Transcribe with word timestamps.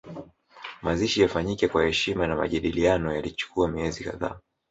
Mazishi 0.81 1.19
yafanyike 1.21 1.67
kwa 1.67 1.85
heshima 1.85 2.27
na 2.27 2.35
majadiliano 2.35 3.15
yalichukua 3.15 3.67
miezi 3.67 4.03
kadhaa 4.03 4.39